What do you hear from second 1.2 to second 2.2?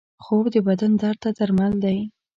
ته درمل دی